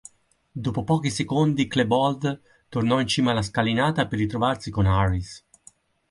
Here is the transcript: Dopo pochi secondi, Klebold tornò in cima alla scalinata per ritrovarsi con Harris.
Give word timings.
Dopo 0.51 0.83
pochi 0.83 1.11
secondi, 1.11 1.67
Klebold 1.67 2.41
tornò 2.69 2.99
in 2.99 3.05
cima 3.05 3.29
alla 3.29 3.43
scalinata 3.43 4.07
per 4.07 4.17
ritrovarsi 4.17 4.71
con 4.71 4.87
Harris. 4.87 5.45